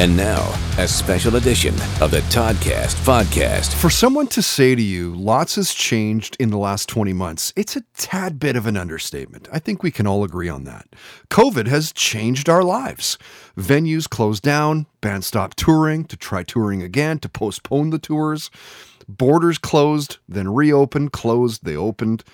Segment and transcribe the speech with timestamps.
[0.00, 3.74] And now, a special edition of the Toddcast podcast.
[3.74, 7.76] For someone to say to you, lots has changed in the last 20 months, it's
[7.76, 9.46] a tad bit of an understatement.
[9.52, 10.88] I think we can all agree on that.
[11.28, 13.18] COVID has changed our lives.
[13.58, 18.50] Venues closed down, bands stopped touring, to try touring again, to postpone the tours.
[19.06, 22.24] Borders closed, then reopened, closed, they opened.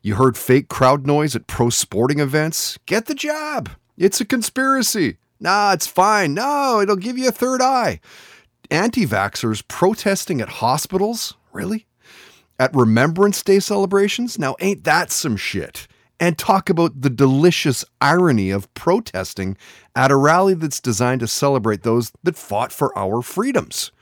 [0.00, 2.78] You heard fake crowd noise at pro sporting events.
[2.86, 3.70] Get the job.
[3.98, 5.16] It's a conspiracy.
[5.38, 6.34] Nah, it's fine.
[6.34, 8.00] No, it'll give you a third eye.
[8.70, 11.34] Anti vaxxers protesting at hospitals?
[11.52, 11.86] Really?
[12.58, 14.38] At Remembrance Day celebrations?
[14.38, 15.86] Now, ain't that some shit?
[16.18, 19.58] And talk about the delicious irony of protesting
[19.94, 23.92] at a rally that's designed to celebrate those that fought for our freedoms.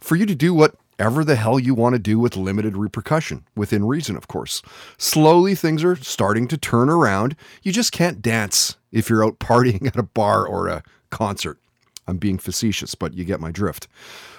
[0.00, 3.86] For you to do whatever the hell you want to do with limited repercussion, within
[3.86, 4.62] reason, of course.
[4.98, 7.36] Slowly, things are starting to turn around.
[7.62, 11.58] You just can't dance if you're out partying at a bar or a concert.
[12.06, 13.86] I'm being facetious, but you get my drift.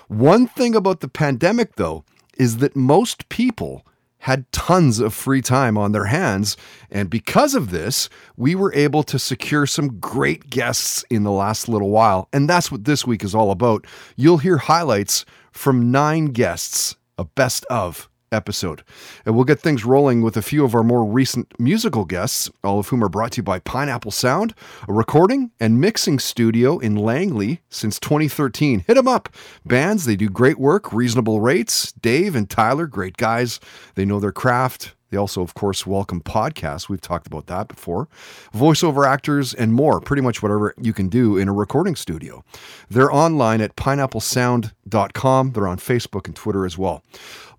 [0.07, 2.03] One thing about the pandemic, though,
[2.37, 3.85] is that most people
[4.21, 6.55] had tons of free time on their hands.
[6.91, 11.67] And because of this, we were able to secure some great guests in the last
[11.67, 12.29] little while.
[12.31, 13.87] And that's what this week is all about.
[14.15, 18.83] You'll hear highlights from nine guests, a best of episode.
[19.25, 22.79] And we'll get things rolling with a few of our more recent musical guests, all
[22.79, 24.53] of whom are brought to you by Pineapple Sound,
[24.87, 28.85] a recording and mixing studio in Langley since 2013.
[28.87, 29.29] Hit them up.
[29.65, 31.91] Bands, they do great work, reasonable rates.
[31.93, 33.59] Dave and Tyler, great guys.
[33.95, 34.95] They know their craft.
[35.11, 36.87] They also, of course, welcome podcasts.
[36.87, 38.07] We've talked about that before.
[38.53, 42.43] Voiceover actors and more, pretty much whatever you can do in a recording studio.
[42.89, 45.51] They're online at pineapplesound.com.
[45.51, 47.03] They're on Facebook and Twitter as well.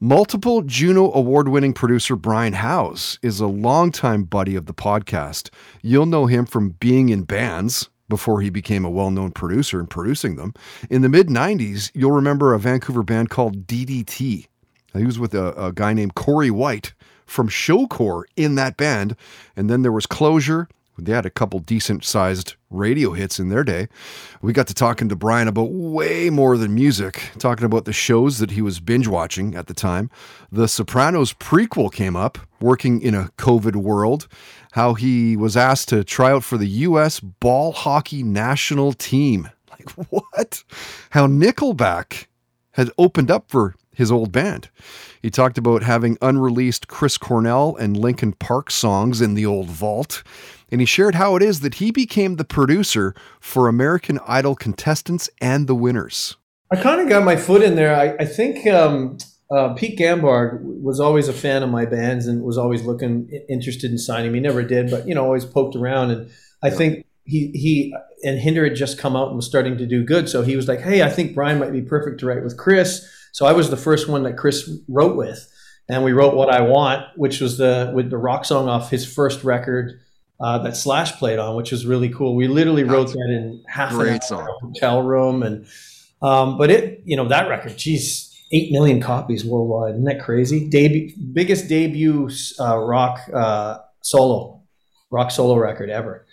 [0.01, 5.51] Multiple Juno award winning producer Brian Howes is a longtime buddy of the podcast.
[5.83, 9.89] You'll know him from being in bands before he became a well known producer and
[9.89, 10.55] producing them.
[10.89, 14.47] In the mid 90s, you'll remember a Vancouver band called DDT.
[14.95, 16.95] He was with a, a guy named Corey White
[17.33, 19.17] from Showcore in that band.
[19.57, 20.69] And then there was Closure.
[20.99, 23.89] They had a couple decent sized radio hits in their day.
[24.41, 28.39] We got to talking to Brian about way more than music, talking about the shows
[28.39, 30.11] that he was binge watching at the time.
[30.53, 34.29] The Sopranos prequel came up, working in a COVID world,
[34.73, 37.21] how he was asked to try out for the U.S.
[37.21, 39.49] ball hockey national team.
[39.71, 40.63] Like, what?
[41.11, 42.27] How Nickelback
[42.73, 44.71] had opened up for his old band.
[45.21, 50.23] He talked about having unreleased Chris Cornell and Linkin Park songs in the old vault.
[50.71, 55.29] And he shared how it is that he became the producer for American Idol contestants
[55.41, 56.37] and the winners.
[56.71, 57.95] I kind of got my foot in there.
[57.95, 59.19] I, I think um,
[59.55, 63.91] uh, Pete Ganbarg was always a fan of my bands and was always looking interested
[63.91, 64.41] in signing me.
[64.41, 66.11] Never did, but you know, always poked around.
[66.11, 66.31] And
[66.63, 70.03] I think he he and Hinder had just come out and was starting to do
[70.03, 70.31] good.
[70.31, 73.07] So he was like, "Hey, I think Brian might be perfect to write with Chris."
[73.33, 75.51] So I was the first one that Chris wrote with,
[75.89, 79.11] and we wrote "What I Want," which was the with the rock song off his
[79.11, 80.01] first record
[80.41, 82.37] uh, that Slash played on, which was really cool.
[82.37, 85.67] We literally wrote That's that in half an hour hotel room, and
[86.21, 89.95] um, but it you know that record, geez, eight million copies worldwide.
[89.95, 90.69] Isn't that crazy?
[90.69, 94.63] Debut, biggest debut uh, rock uh, solo,
[95.11, 96.27] rock solo record ever.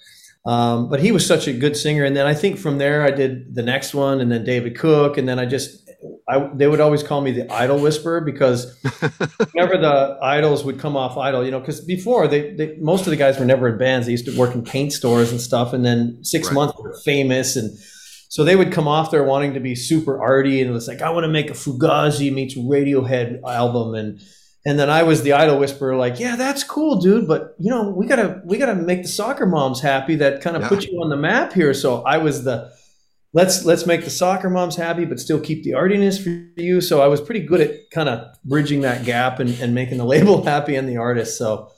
[0.45, 2.05] Um, but he was such a good singer.
[2.05, 5.17] And then I think from there I did the next one, and then David Cook,
[5.17, 5.88] and then I just
[6.29, 8.78] I, they would always call me the idol whisperer because
[9.51, 13.12] whenever the idols would come off idol, you know, because before they, they, most of
[13.12, 14.06] the guys were never in bands.
[14.06, 16.53] They used to work in paint stores and stuff, and then six right.
[16.53, 17.75] months were famous, and
[18.29, 21.01] so they would come off there wanting to be super arty, and it was like
[21.01, 24.22] I want to make a Fugazi meets Radiohead album, and
[24.68, 27.89] and then I was the idol whisperer, like, yeah, that's cool, dude, but you know,
[27.89, 30.69] we gotta we gotta make the soccer moms happy that kind of yeah.
[30.69, 31.73] put you on the map here.
[31.73, 32.72] So I was the
[33.34, 36.81] let's let's make the soccer moms happy, but still keep the artiness for you.
[36.81, 40.06] So I was pretty good at kind of bridging that gap and, and making the
[40.06, 41.38] label happy and the artist.
[41.38, 41.72] So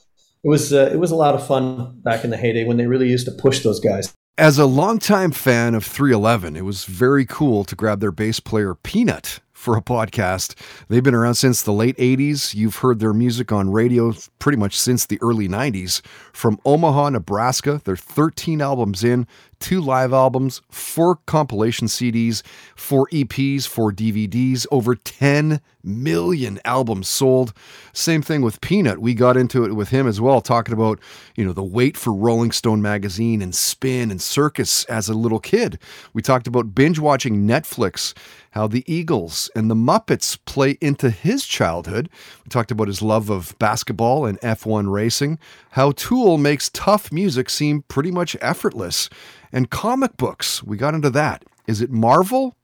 [0.43, 2.87] it was uh, it was a lot of fun back in the heyday when they
[2.87, 4.13] really used to push those guys.
[4.37, 8.73] As a longtime fan of 311, it was very cool to grab their bass player
[8.73, 10.55] Peanut for a podcast.
[10.87, 12.55] They've been around since the late 80s.
[12.55, 16.01] You've heard their music on radio pretty much since the early 90s.
[16.33, 19.27] From Omaha, Nebraska, they're 13 albums in,
[19.59, 22.41] two live albums, four compilation CDs,
[22.75, 27.53] four EPs, four DVDs, over 10 million albums sold.
[27.93, 28.99] Same thing with Peanut.
[28.99, 30.99] We got into it with him as well, talking about,
[31.35, 35.39] you know, the wait for Rolling Stone magazine and Spin and Circus as a little
[35.39, 35.77] kid.
[36.13, 38.13] We talked about binge watching Netflix
[38.51, 42.09] how the Eagles and the Muppets play into his childhood.
[42.43, 45.39] We talked about his love of basketball and F1 racing,
[45.71, 49.09] how Tool makes tough music seem pretty much effortless,
[49.51, 50.63] and comic books.
[50.63, 51.43] We got into that.
[51.67, 52.55] Is it Marvel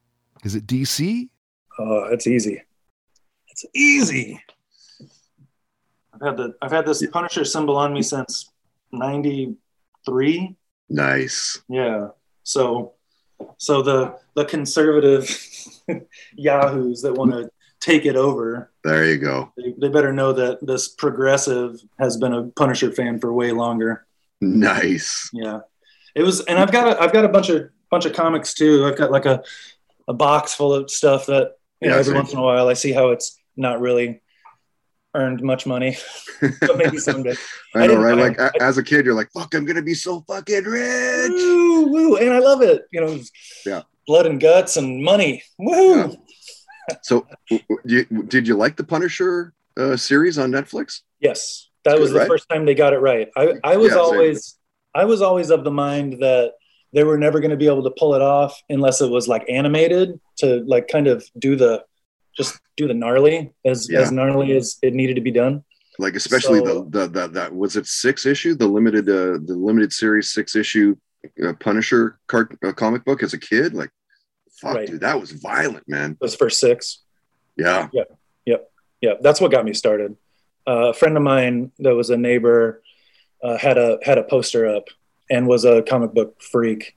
[0.44, 1.28] Is it DC?
[1.78, 2.62] Oh, uh, it's easy.
[3.48, 4.42] It's easy.
[6.12, 8.50] I've had the I've had this Punisher symbol on me since
[8.92, 10.56] '93.
[10.88, 11.62] Nice.
[11.68, 12.08] Yeah.
[12.42, 12.94] So,
[13.58, 15.28] so the the conservative
[16.36, 17.50] yahoos that want to
[17.80, 19.52] take it over, There you go.
[19.56, 24.06] they, they better know that this progressive has been a Punisher fan for way longer.
[24.40, 25.30] Nice.
[25.32, 25.60] Yeah,
[26.14, 28.86] it was, and I've got a, I've got a bunch of bunch of comics too.
[28.86, 29.42] I've got like a
[30.06, 32.92] a box full of stuff that you know every once in a while I see
[32.92, 34.20] how it's not really
[35.18, 35.96] earned much money,
[36.60, 37.34] but maybe someday.
[37.74, 38.16] I I know, didn't right?
[38.16, 41.88] Like a- as a kid, you're like, "Fuck, I'm gonna be so fucking rich." Woo,
[41.92, 42.82] woo, and I love it.
[42.92, 43.20] You know,
[43.66, 43.82] Yeah.
[44.06, 45.42] blood and guts and money.
[45.58, 45.96] Woo!
[45.96, 46.96] Yeah.
[47.02, 51.02] So, w- w- you, did you like the Punisher uh, series on Netflix?
[51.20, 52.28] Yes, that was the right?
[52.28, 53.28] first time they got it right.
[53.36, 54.04] I, I was Yeah, same.
[54.04, 54.58] always
[54.94, 56.52] I was always of the mind that
[56.94, 59.44] they were never going to be able to pull it off unless it was like
[59.50, 61.84] animated to like kind of do the
[62.38, 64.00] just do the gnarly as Yeah.
[64.00, 65.54] as gnarly as it needed to be done.
[65.98, 69.56] Like, especially So- the, the the that was it six issue, the limited uh, the
[69.68, 70.96] limited series six issue
[71.44, 73.74] uh, Punisher cart, uh, comic book as a kid.
[73.74, 73.90] Like,
[74.62, 74.86] fuck, Right.
[74.88, 76.16] dude, that was violent, man.
[76.20, 77.02] Those first six.
[77.56, 78.04] Yeah, Yeah.
[78.46, 78.70] Yep.
[79.00, 80.16] Yeah, that's what got me started.
[80.66, 82.82] Uh, a friend of mine that was a neighbor
[83.42, 84.84] uh, had a had a poster up
[85.30, 86.96] and was a comic book freak,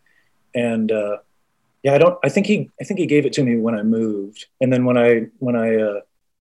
[0.53, 1.17] and uh,
[1.83, 2.17] yeah, I don't.
[2.23, 4.85] I think he I think he gave it to me when I moved, and then
[4.85, 5.99] when I when I uh,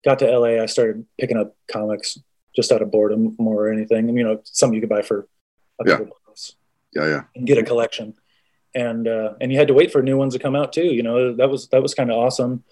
[0.04, 2.18] got to LA, I started picking up comics
[2.54, 4.08] just out of boredom more or anything.
[4.08, 5.26] And you know, something you could buy for
[5.80, 5.96] a Yeah.
[5.98, 6.56] couple bucks
[6.94, 7.22] yeah, yeah.
[7.34, 8.14] and get a collection.
[8.74, 10.84] And uh, and you had to wait for new ones to come out too.
[10.84, 12.64] You know that was that was kind of awesome.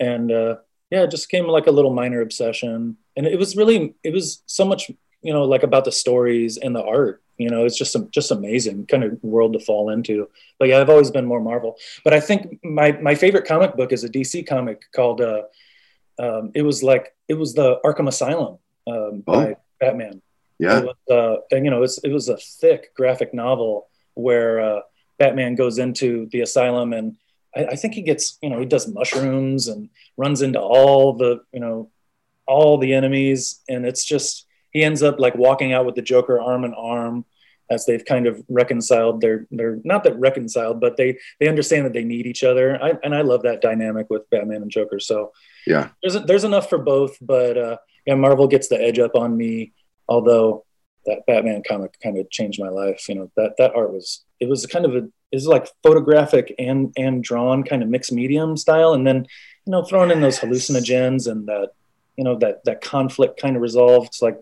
[0.00, 0.56] And uh,
[0.90, 2.96] yeah, it just came like a little minor obsession.
[3.16, 4.90] And it was really it was so much
[5.22, 7.22] you know like about the stories and the art.
[7.36, 10.28] You know, it's just just amazing kind of world to fall into.
[10.58, 11.76] But yeah, I've always been more Marvel.
[12.04, 15.20] But I think my my favorite comic book is a DC comic called.
[15.20, 15.42] Uh,
[16.20, 19.56] um, it was like it was the Arkham Asylum um, by Oh.
[19.80, 20.20] Batman.
[20.58, 24.80] Yeah, was, uh, and you know, it's, it was a thick graphic novel where uh,
[25.16, 27.16] Batman goes into the asylum, and
[27.54, 31.42] I, I think he gets, you know, he does mushrooms and runs into all the,
[31.52, 31.90] you know,
[32.48, 36.40] all the enemies, and it's just he ends up like walking out with the Joker
[36.40, 37.24] arm in arm
[37.70, 41.92] as they've kind of reconciled their their not that reconciled, but they they understand that
[41.92, 42.82] they need each other.
[42.82, 45.00] I, and I love that dynamic with Batman and Joker.
[45.00, 45.32] So
[45.66, 45.90] yeah.
[46.02, 47.76] there's there's enough for both, but uh,
[48.06, 49.72] yeah, Marvel gets the edge up on me.
[50.08, 50.64] Although
[51.08, 53.08] that Batman comic kind of changed my life.
[53.08, 56.92] You know that that art was it was kind of a was like photographic and
[56.96, 59.26] and drawn kind of mixed medium style, and then
[59.66, 61.70] you know throwing in those hallucinogens and that
[62.16, 64.08] you know that that conflict kind of resolved.
[64.08, 64.38] It's like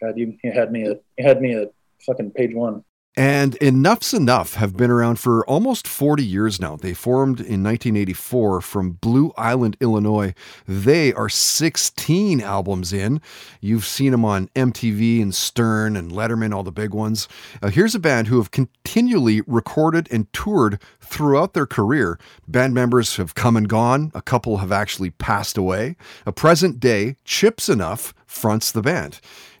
[0.00, 1.72] God, you, you had me at you had me at
[2.06, 2.84] fucking page one.
[3.18, 6.76] And Enuff Z'Nuff have been around for almost 40 years now.
[6.76, 10.34] They formed in 1984 from Blue Island, Illinois.
[10.68, 13.20] They are 16 albums in.
[13.60, 17.26] You've seen them on MTV and Stern and Letterman, all the big ones.
[17.60, 22.20] Uh, here's a band who have continually recorded and toured throughout their career.
[22.46, 25.96] Band members have come and gone, a couple have actually passed away.
[26.24, 29.18] A present day, Chip Z'Nuff fronts the band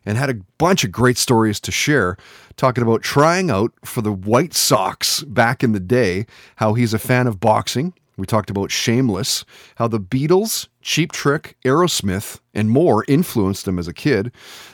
[0.08, 2.16] and had a bunch of great stories to share,
[2.56, 6.24] talking about trying out for the White Sox back in the day,
[6.56, 7.92] how he's a fan of boxing.
[8.16, 9.44] We talked about Shameless,
[9.76, 14.32] how the Beatles, Cheap Trick, Aerosmith, and more influenced him as a kid,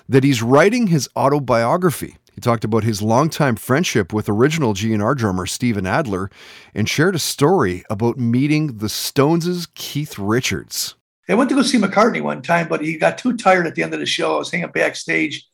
[0.08, 2.16] that he's writing his autobiography.
[2.32, 6.30] He talked about his longtime friendship with original GNR drummer Steven Adler
[6.74, 10.94] and shared a story about meeting the Stones' Keith Richards.
[11.28, 13.82] I went to go see McCartney one time, but he got too tired at the
[13.82, 14.34] end of the show.
[14.34, 15.46] I was hanging backstage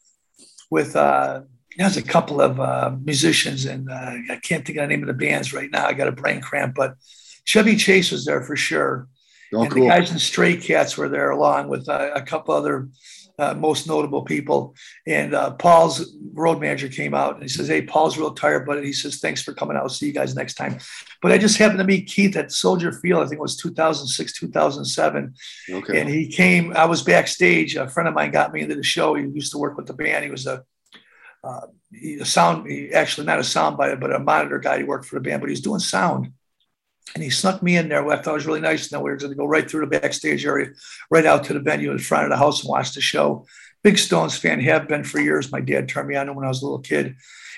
[0.70, 1.42] with uh,
[1.76, 5.06] there's a couple of uh, musicians, and uh, I can't think of the name of
[5.06, 5.86] the bands right now.
[5.86, 6.96] I got a brain cramp, but
[7.44, 9.08] Chevy Chase was there for sure.
[9.52, 9.84] Oh, and cool.
[9.84, 12.88] the guys in Stray Cats were there along with uh, a couple other
[13.40, 14.74] uh, most notable people.
[15.06, 18.84] And uh, Paul's road manager came out and he says, Hey, Paul's real tired, but
[18.84, 19.90] he says, Thanks for coming out.
[19.90, 20.78] See you guys next time.
[21.22, 23.22] But I just happened to meet Keith at Soldier Field.
[23.22, 25.34] I think it was 2006, 2007.
[25.70, 26.00] Okay.
[26.00, 27.76] And he came, I was backstage.
[27.76, 29.14] A friend of mine got me into the show.
[29.14, 30.24] He used to work with the band.
[30.24, 30.62] He was a,
[31.42, 34.78] uh, he, a sound, he, actually not a sound biter, but a monitor guy.
[34.78, 36.32] He worked for the band, but he was doing sound.
[37.14, 38.08] And he snuck me in there.
[38.08, 38.84] I thought it was really nice.
[38.84, 40.70] And then we were going to go right through the backstage area,
[41.10, 43.46] right out to the venue in front of the house and watch the show.
[43.82, 45.50] Big Stones fan, have been for years.
[45.50, 47.16] My dad turned me on when I was a little kid.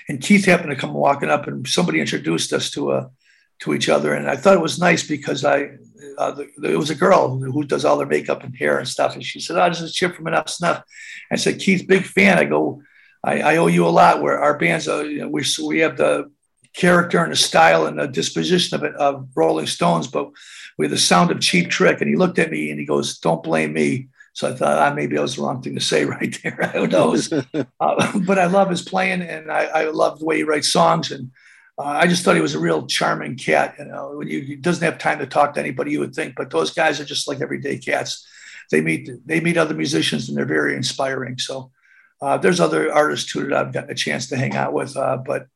[0.09, 3.11] And Keith happened to come walking up, and somebody introduced us to a
[3.59, 4.13] to each other.
[4.13, 5.69] And I thought it was nice because I,
[6.17, 9.13] uh, the, it was a girl who does all their makeup and hair and stuff.
[9.13, 10.83] And she said, Oh, this is Chip from Enuff Z'Nuff.
[11.31, 12.37] I said, Keith, big fan.
[12.37, 12.81] I go,
[13.23, 14.21] I, I owe you a lot.
[14.21, 16.31] Where our bands, uh, we, we have the
[16.73, 20.29] character and the style and the disposition of it of Rolling Stones, but
[20.77, 22.01] with the sound of Cheap Trick.
[22.01, 24.93] And he looked at me and he goes, "Don't blame me." So I thought ah,
[24.93, 26.51] maybe that was the wrong thing to say right there.
[26.73, 27.31] Who knows?
[27.79, 31.11] uh, but I love his playing, and I, I love the way he writes songs.
[31.11, 31.31] And
[31.77, 33.75] uh, I just thought he was a real charming cat.
[33.77, 36.35] You know, when you, he doesn't have time to talk to anybody, you would think,
[36.35, 38.27] but those guys are just like everyday cats.
[38.71, 41.37] They meet they meet other musicians, and they're very inspiring.
[41.37, 41.71] So
[42.21, 45.17] uh, there's other artists too that I've gotten a chance to hang out with, uh,
[45.17, 45.47] but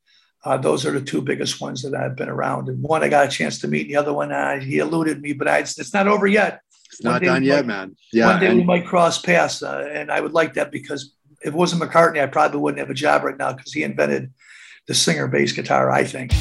[0.44, 2.70] uh, those are the two biggest ones that I've been around.
[2.70, 5.22] And one I got a chance to meet, and the other one uh, he eluded
[5.22, 6.62] me, but I, it's, it's not over yet.
[6.92, 7.96] It's not done yet, might, man.
[8.14, 8.28] Yeah.
[8.28, 11.48] One day and- we might cross paths, uh, and I would like that because if
[11.48, 14.32] it wasn't McCartney, I probably wouldn't have a job right now because he invented
[14.88, 15.92] the singer bass guitar.
[15.92, 16.34] I think.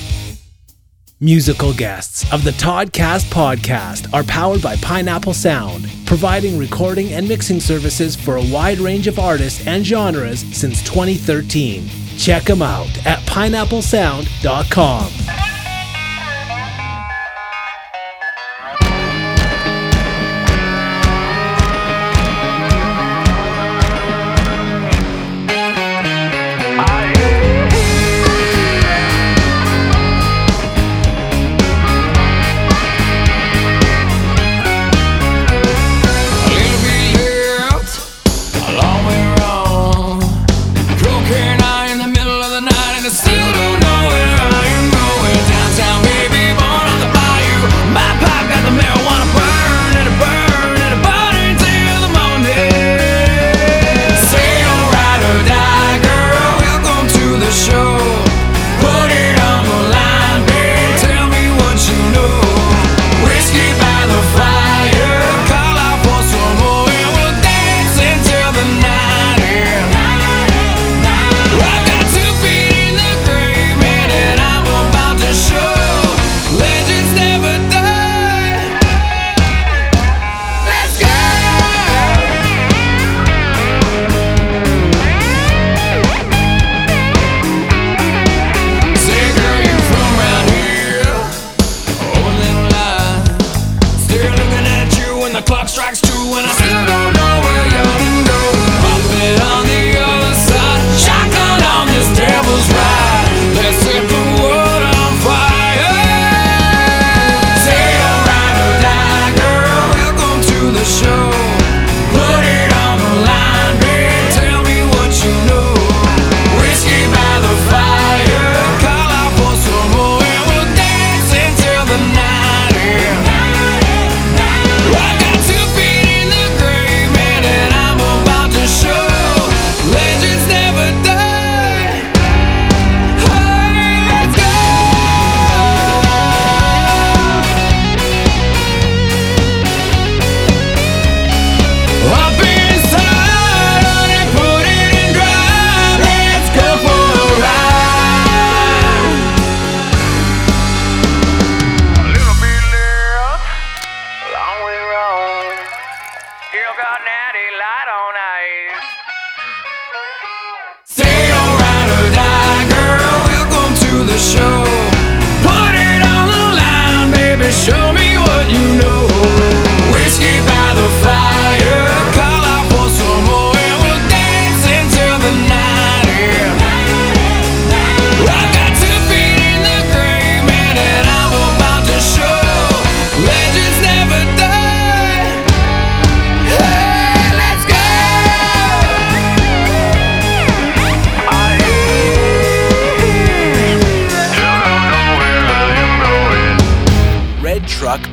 [1.19, 7.59] Musical guests of the Toddcast podcast are powered by Pineapple Sound, providing recording and mixing
[7.59, 12.06] services for a wide range of artists and genres since 2013.
[12.17, 15.26] Check them out at pineapplesound.com.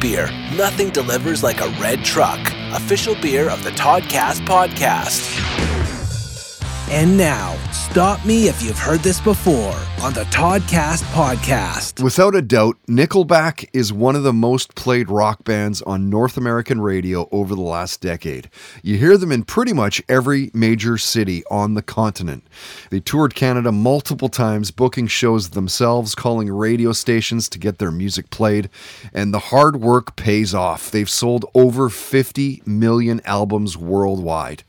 [0.03, 0.27] Beer.
[0.53, 2.38] Nothing delivers like a red truck.
[2.74, 5.24] Official beer of the Toddcast podcast.
[6.89, 12.03] And now, stop me if you've heard this before on the Toddcast podcast.
[12.03, 16.81] Without a doubt, Nickelback is one of the most played rock bands on North American
[16.81, 18.50] radio over the last decade.
[18.81, 22.45] You hear them in pretty much every major city on the continent.
[22.89, 28.29] They toured Canada multiple times, booking shows themselves, calling radio stations to get their music
[28.29, 28.69] played,
[29.13, 30.91] and the hard work pays off.
[30.91, 34.63] They've sold over 50 million albums worldwide.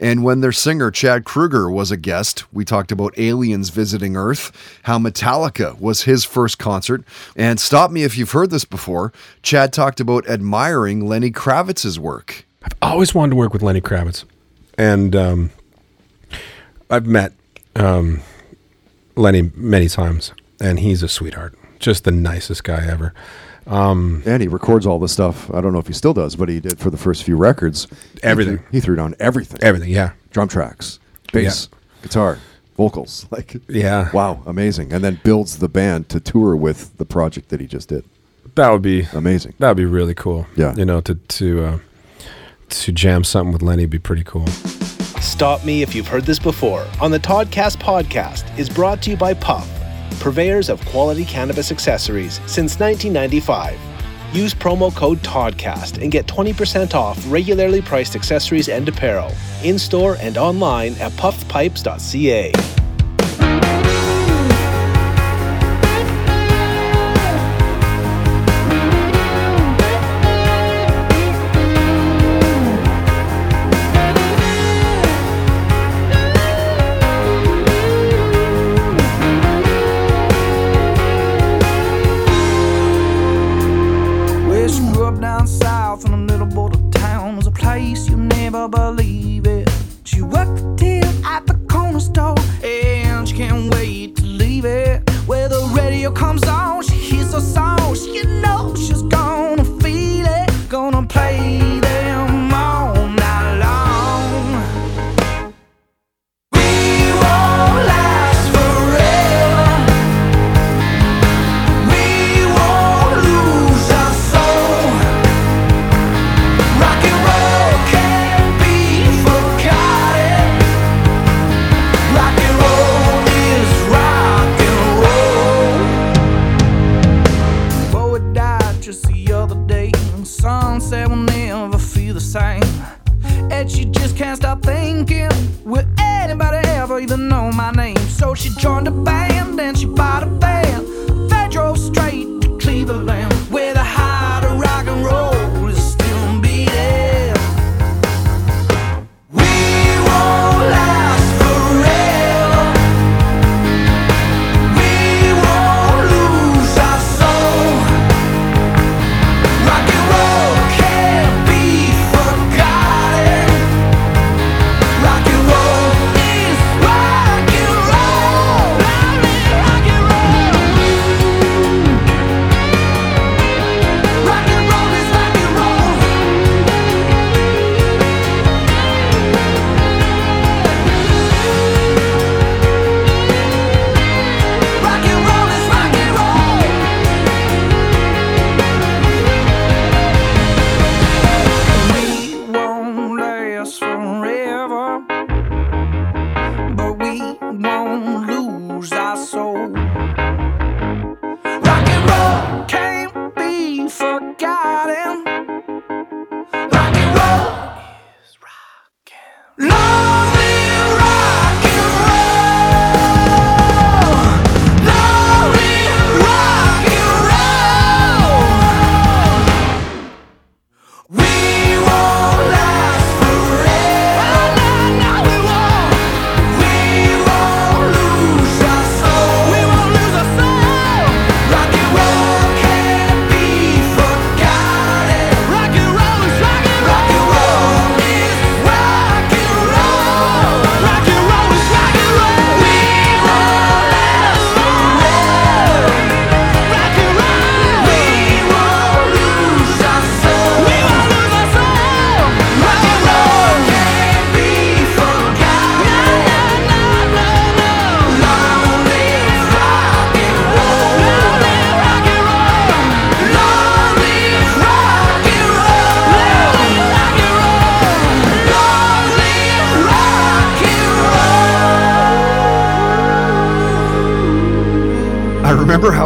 [0.00, 4.77] And when their singer, Chad Kroeger, was a guest, we talked about aliens visiting Earth,
[4.88, 7.04] how Metallica was his first concert.
[7.36, 12.46] And stop me if you've heard this before, Chad talked about admiring Lenny Kravitz's work.
[12.62, 14.24] I've always wanted to work with Lenny Kravitz.
[14.78, 15.50] And um,
[16.90, 17.32] I've met
[17.76, 18.20] um,
[19.14, 20.32] Lenny many times.
[20.60, 23.12] and he's a sweetheart, just the nicest guy ever.
[23.66, 25.50] Um, And he records all the stuff.
[25.52, 27.86] I don't know if he still does, but he did for the first few records.
[28.14, 28.56] He Everything.
[28.58, 29.58] threw- He threw, down everything.
[29.62, 30.98] everything, yeah, Drum tracks,
[31.32, 31.68] bass,
[32.02, 32.38] guitar,
[32.78, 33.26] vocals.
[33.30, 34.10] Like, yeah.
[34.12, 34.92] wow, amazing.
[34.94, 38.04] And then builds the band to tour with the project that he just did.
[38.54, 39.52] That would be Amazing.
[39.58, 40.46] that would be really cool.
[40.56, 40.74] Yeah.
[40.74, 41.78] you know, to to uh,
[42.70, 44.46] to jam something with Lenny would be pretty cool.
[45.20, 49.16] Stop Me If You've Heard This Before on the Toddcast podcast is brought to you
[49.16, 49.68] by Puff,
[50.20, 53.78] purveyors of quality cannabis accessories since 1995.
[54.32, 59.32] Use promo code TODCAST and get 20% off regularly priced accessories and apparel
[59.64, 62.77] in store and online at puffpipes.ca.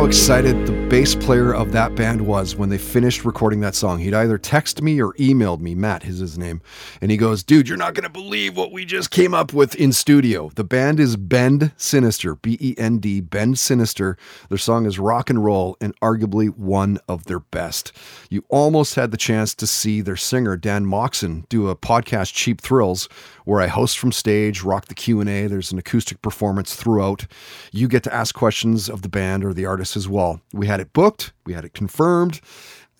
[0.05, 3.99] excited the bass player of that band was when they finished recording that song.
[3.99, 5.75] He'd either text me or emailed me.
[5.75, 6.61] Matt is his name.
[7.01, 9.75] And he goes, Dude, you're not going to believe what we just came up with
[9.77, 10.51] in studio.
[10.55, 14.19] The band is Bend Sinister, B E N D, Bend Sinister.
[14.51, 17.93] Their song is rock and roll and arguably one of their best.
[18.29, 22.61] You almost had the chance to see their singer, Dan Moxon, do a podcast, Cheap
[22.61, 23.09] Thrills,
[23.47, 25.47] where I host from stage, rock the Q&A.
[25.47, 27.27] There's an acoustic performance throughout.
[27.73, 30.43] You get to ask questions of the band or the artist as well.
[30.53, 32.41] We had it booked, we had it confirmed,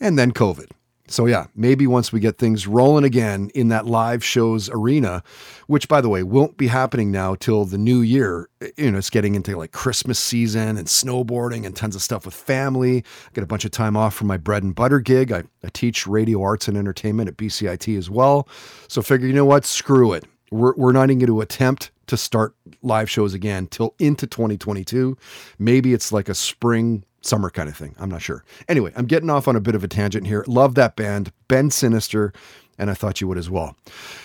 [0.01, 0.71] and then COVID.
[1.09, 5.23] So, yeah, maybe once we get things rolling again in that live shows arena,
[5.67, 8.49] which, by the way, won't be happening now till the new year.
[8.79, 12.35] You know, it's getting into like Christmas season and snowboarding and tons of stuff with
[12.35, 12.99] family.
[12.99, 15.33] I get a bunch of time off from my bread and butter gig.
[15.33, 18.49] I, I teach radio arts and entertainment at BCIT as well.
[18.89, 19.67] So, figure, you know what?
[19.67, 20.25] Screw it.
[20.51, 25.19] We're, we're not even going to attempt to start live shows again till into 2022.
[25.59, 27.95] Maybe it's like a spring summer kind of thing.
[27.99, 28.45] I'm not sure.
[28.69, 30.45] Anyway, I'm getting off on a bit of a tangent here.
[30.47, 32.33] Love that band, Bend Sinister,
[32.79, 33.77] and I thought you would as well.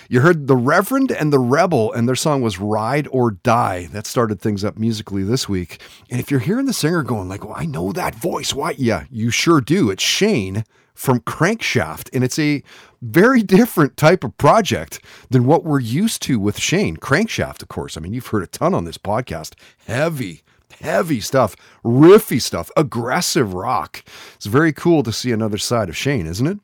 [0.10, 3.86] You heard The Reverend and The Rebel, and their song was Ride or Die.
[3.88, 5.82] That started things up musically this week.
[6.10, 8.54] And if you're hearing the singer going like, well, I know that voice.
[8.54, 8.74] Why?
[8.78, 9.90] Yeah, you sure do.
[9.90, 10.64] It's Shane
[10.96, 12.64] from Crankshaft, and it's a
[13.04, 16.98] very different type of project than what we're used to with Shane.
[16.98, 17.96] Crankshaft, of course.
[17.96, 19.54] I mean, you've heard a ton on this podcast.
[19.86, 20.42] Heavy,
[20.82, 24.04] heavy stuff, riffy stuff, aggressive rock.
[24.36, 26.60] It's very cool to see another side of Shane, isn't it?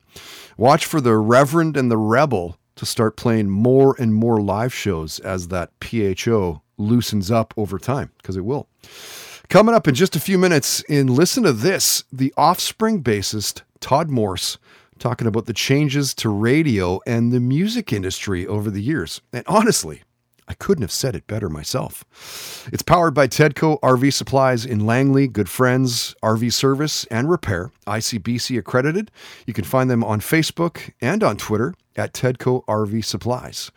[0.56, 5.20] Watch for the Reverend and the Rebel to start playing more and more live shows
[5.20, 8.68] as that PHO loosens up over time, because it will.
[9.48, 14.10] Coming up in just a few minutes, in Listen to This, the offspring bassist Todd
[14.10, 14.58] Morse
[14.98, 19.20] talking about the changes to radio and the music industry over the years.
[19.32, 20.02] And honestly,
[20.46, 22.04] I couldn't have said it better myself.
[22.72, 28.58] It's powered by Tedco RV Supplies in Langley, good friends, RV service and repair, ICBC
[28.58, 29.10] accredited.
[29.46, 33.70] You can find them on Facebook and on Twitter at Tedco RV Supplies.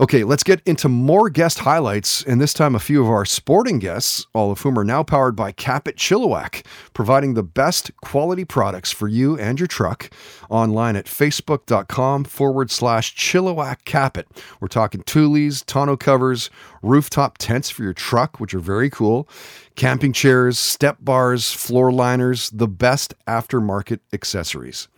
[0.00, 3.78] Okay, let's get into more guest highlights, and this time a few of our sporting
[3.78, 8.90] guests, all of whom are now powered by Capit Chilliwack, providing the best quality products
[8.90, 10.10] for you and your truck
[10.50, 14.26] online at facebook.com forward slash Chilliwack Capit.
[14.60, 16.50] We're talking tules, tonneau covers,
[16.82, 19.28] rooftop tents for your truck, which are very cool,
[19.76, 24.88] camping chairs, step bars, floor liners, the best aftermarket accessories.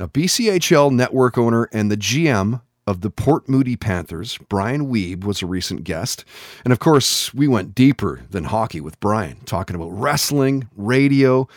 [0.00, 5.40] Now, BCHL network owner and the GM of the Port Moody Panthers, Brian Weeb, was
[5.42, 6.24] a recent guest.
[6.64, 11.48] And of course, we went deeper than hockey with Brian, talking about wrestling, radio,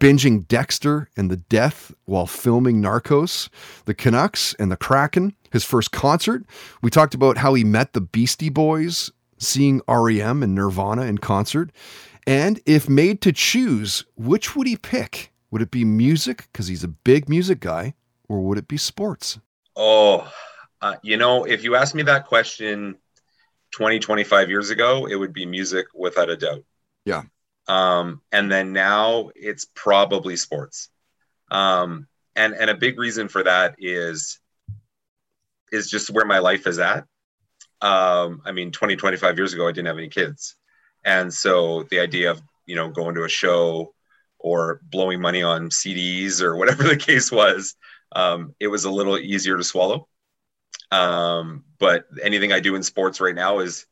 [0.00, 3.48] binging Dexter and the death while filming Narcos,
[3.84, 6.44] the Canucks and the Kraken, his first concert.
[6.82, 11.70] We talked about how he met the Beastie Boys, seeing REM and Nirvana in concert.
[12.26, 15.32] And if made to choose, which would he pick?
[15.50, 17.94] Would it be music, because he's a big music guy,
[18.28, 19.38] or would it be sports?
[19.76, 20.30] Oh,
[20.80, 22.96] uh, you know, if you asked me that question
[23.72, 26.64] 20, 25 years ago, it would be music without a doubt.
[27.04, 27.22] Yeah.
[27.68, 30.88] Um, and then now it's probably sports.
[31.50, 34.40] Um, and, and a big reason for that is,
[35.72, 37.04] is just where my life is at.
[37.80, 40.56] Um, I mean, 20, 25 years ago, I didn't have any kids.
[41.04, 43.94] And so the idea of, you know, going to a show
[44.38, 47.74] or blowing money on CDs or whatever the case was,
[48.12, 50.08] um, it was a little easier to swallow.
[50.90, 53.86] Um, but anything I do in sports right now is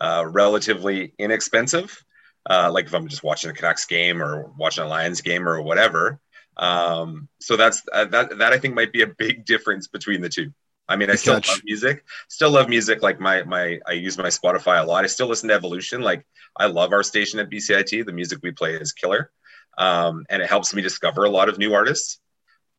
[0.00, 2.04] uh, relatively inexpensive.
[2.48, 5.60] Uh, like if I'm just watching a Canucks game or watching a Lions game or
[5.60, 6.20] whatever.
[6.56, 8.38] Um, so that's uh, that.
[8.38, 10.52] That I think might be a big difference between the two.
[10.88, 11.48] I mean, I still catch.
[11.48, 12.04] love music.
[12.28, 13.02] Still love music.
[13.02, 15.04] Like my my, I use my Spotify a lot.
[15.04, 16.00] I still listen to Evolution.
[16.00, 18.06] Like I love our station at BCIT.
[18.06, 19.30] The music we play is killer,
[19.76, 22.20] um, and it helps me discover a lot of new artists.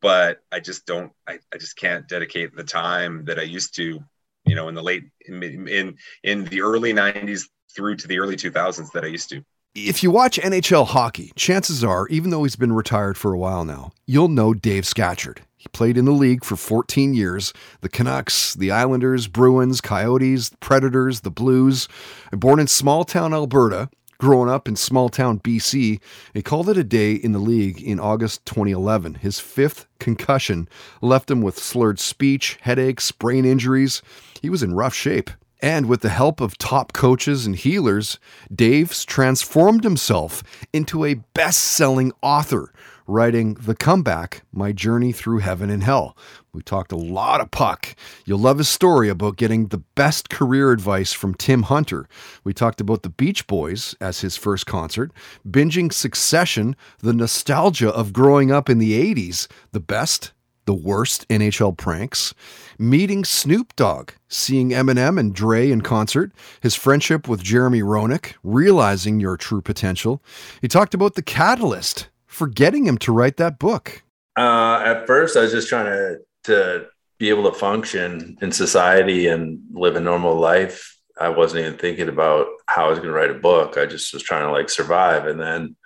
[0.02, 1.12] But I just don't.
[1.28, 4.00] I, I just can't dedicate the time that I used to.
[4.46, 7.44] You know, in the late in in, in the early '90s
[7.74, 9.44] through to the early 2000s that I used to.
[9.74, 13.64] If you watch NHL hockey, chances are, even though he's been retired for a while
[13.64, 15.42] now, you'll know Dave Scatchard.
[15.60, 17.52] He played in the league for 14 years.
[17.82, 21.86] The Canucks, the Islanders, Bruins, Coyotes, Predators, the Blues.
[22.32, 26.00] Born in small town Alberta, growing up in small town BC,
[26.32, 29.16] he called it a day in the league in August 2011.
[29.16, 30.66] His fifth concussion
[31.02, 34.00] left him with slurred speech, headaches, brain injuries.
[34.40, 35.28] He was in rough shape.
[35.60, 38.18] And with the help of top coaches and healers,
[38.50, 40.42] Dave's transformed himself
[40.72, 42.72] into a best selling author,
[43.10, 46.16] writing The Comeback My Journey Through Heaven and Hell.
[46.52, 47.96] We talked a lot of puck.
[48.24, 52.06] You'll love his story about getting the best career advice from Tim Hunter.
[52.44, 55.10] We talked about the Beach Boys as his first concert,
[55.46, 60.32] binging Succession, the nostalgia of growing up in the 80s, the best
[60.66, 62.32] the worst NHL pranks,
[62.78, 69.18] meeting Snoop Dogg, seeing Eminem and Dre in concert, his friendship with Jeremy Roenick, realizing
[69.18, 70.22] your true potential.
[70.60, 74.02] He talked about the catalyst for getting him to write that book.
[74.36, 76.86] Uh, at first, I was just trying to to
[77.18, 80.96] be able to function in society and live a normal life.
[81.20, 83.76] I wasn't even thinking about how I was going to write a book.
[83.76, 85.26] I just was trying to like survive.
[85.26, 85.76] And then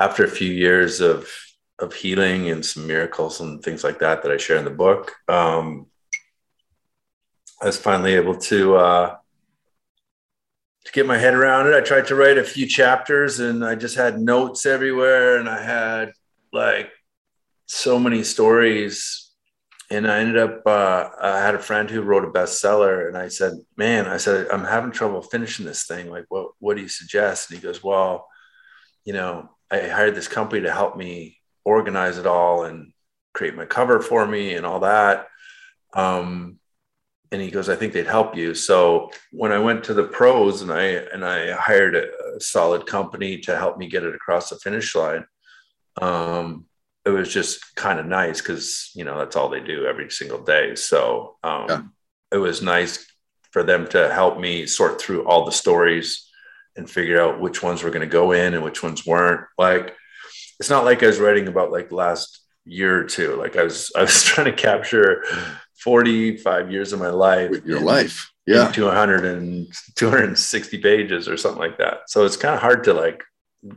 [0.00, 1.28] after a few years of
[1.80, 5.12] of healing and some miracles and things like that that I share in the book.
[5.28, 5.86] Um,
[7.60, 9.16] I was finally able to uh,
[10.84, 11.74] to get my head around it.
[11.74, 15.62] I tried to write a few chapters, and I just had notes everywhere, and I
[15.62, 16.12] had
[16.52, 16.90] like
[17.66, 19.20] so many stories.
[19.90, 23.28] And I ended up, uh, I had a friend who wrote a bestseller, and I
[23.28, 26.10] said, "Man, I said I'm having trouble finishing this thing.
[26.10, 28.28] Like, what what do you suggest?" And he goes, "Well,
[29.04, 32.92] you know, I hired this company to help me organize it all and
[33.34, 35.28] create my cover for me and all that."
[35.94, 36.58] Um,
[37.32, 40.62] and he goes, "I think they'd help you." So when I went to the pros
[40.62, 40.82] and I
[41.12, 42.06] and I hired a,
[42.40, 45.24] solid company to help me get it across the finish line,
[46.02, 46.66] um,
[47.04, 50.42] it was just kind of nice because you know that's all they do every single
[50.42, 50.74] day.
[50.74, 51.82] So um, Yeah.
[52.32, 53.06] it was nice
[53.52, 56.28] for them to help me sort through all the stories
[56.76, 59.42] and figure out which ones were going to go in and which ones weren't.
[59.56, 59.94] Like
[60.58, 63.36] it's not like I was writing about like last year or two.
[63.36, 65.24] Like I was I was trying to capture
[65.84, 68.30] 45 years of my life With your in- life.
[68.46, 68.66] Yeah.
[68.66, 72.10] into 100 and 260 pages or something like that.
[72.10, 73.22] So it's kind of hard to like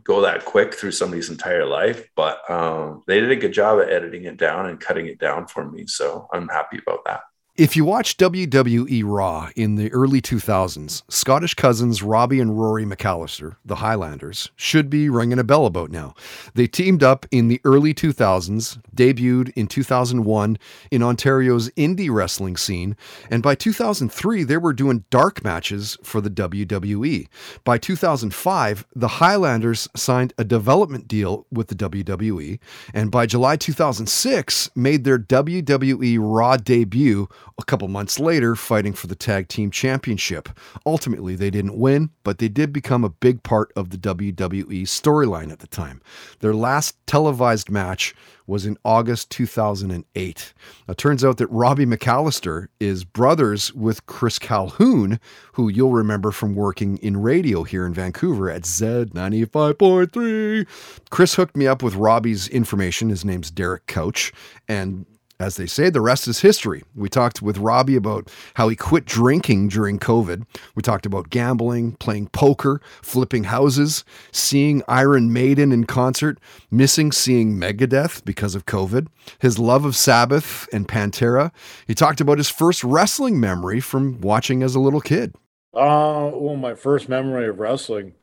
[0.03, 3.89] go that quick through somebody's entire life, but um, they did a good job at
[3.89, 5.87] editing it down and cutting it down for me.
[5.87, 7.21] So I'm happy about that.
[7.57, 13.55] If you watch WWE Raw in the early 2000s, Scottish cousins Robbie and Rory McAllister,
[13.65, 16.13] the Highlanders, should be ringing a bell about now.
[16.53, 20.59] They teamed up in the early 2000s, debuted in 2001
[20.91, 22.95] in Ontario's indie wrestling scene,
[23.31, 27.27] and by 2003 they were doing dark matches for the WWE.
[27.63, 32.59] By 2005, the Highlanders signed a development deal with the WWE,
[32.93, 39.07] and by July 2006 made their WWE Raw debut a couple months later fighting for
[39.07, 40.49] the tag team championship.
[40.85, 45.51] Ultimately, they didn't win, but they did become a big part of the WWE storyline
[45.51, 46.01] at the time.
[46.39, 48.13] Their last televised match
[48.47, 50.53] was in August 2008.
[50.87, 55.19] Now, it turns out that Robbie McAllister is brothers with Chris Calhoun,
[55.53, 60.65] who you'll remember from working in radio here in Vancouver at Z95.3.
[61.09, 63.09] Chris hooked me up with Robbie's information.
[63.09, 64.31] His name's Derek Couch.
[64.69, 65.05] And
[65.39, 66.83] as they say, the rest is history.
[66.95, 70.45] We talked with Robbie about how he quit drinking during COVID.
[70.75, 76.39] We talked about gambling, playing poker, flipping houses, seeing Iron Maiden in concert,
[76.71, 79.07] missing seeing Megadeth because of COVID,
[79.39, 81.51] his love of Sabbath and Pantera.
[81.85, 85.35] He talked about his first wrestling memory from watching as a little kid.
[85.73, 88.13] Uh, well, my first memory of wrestling,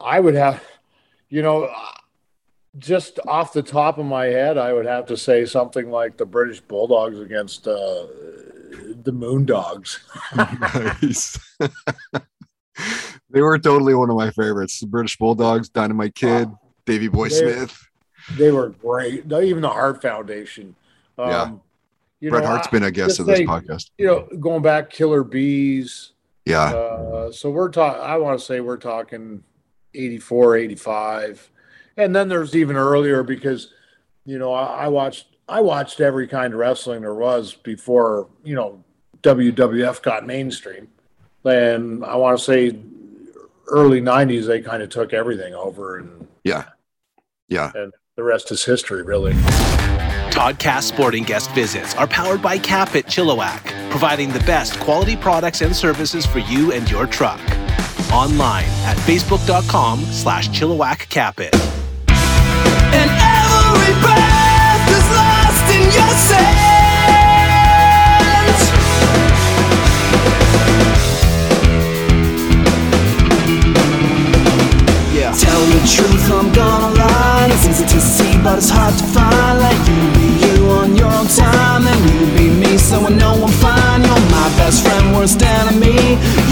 [0.00, 0.62] I would have,
[1.28, 1.68] you know,
[2.78, 6.26] just off the top of my head, I would have to say something like the
[6.26, 8.06] British Bulldogs against uh,
[9.02, 9.98] the Moondogs.
[11.02, 11.38] nice.
[13.30, 14.80] they were totally one of my favorites.
[14.80, 16.50] The British Bulldogs, Dynamite Kid,
[16.84, 17.78] Davy Boy They- Smith.
[18.36, 19.30] They were great.
[19.32, 20.74] Even the Hart Foundation.
[21.16, 21.50] Um, Yeah.
[22.20, 23.90] you Bret know, Hart's I- been a guest of this podcast.
[23.98, 26.12] You know, going back, Killer Bees.
[26.44, 26.64] Yeah.
[26.74, 29.44] Uh, so we're talking, I want to say we're talking
[29.94, 31.50] 84, 85.
[31.96, 33.68] And then there's even earlier because,
[34.24, 38.54] you know, I, I watched, I watched every kind of wrestling there was before, you
[38.54, 38.84] know,
[39.22, 40.88] WWF got mainstream.
[41.44, 42.78] And I want to say
[43.68, 46.64] early 90s, they kind of took everything over and, Yeah.
[47.48, 47.70] Yeah.
[47.74, 49.32] and the rest is history, really.
[50.30, 55.62] Toddcast sporting guest visits are powered by Cap at Chilliwack, providing the best quality products
[55.62, 57.40] and services for you and your truck.
[58.12, 61.54] Online at facebook.com slash Chilliwack Capit.
[75.86, 77.48] Truth, I'm gonna lie.
[77.52, 79.58] It's easy to see, but it's hard to find.
[79.60, 83.34] Let you be you on your own time, and you be me, so I know
[83.34, 84.06] I'm fine.
[84.06, 85.98] You're my best friend, worst enemy.